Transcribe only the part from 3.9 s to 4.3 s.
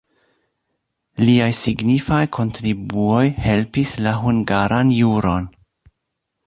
la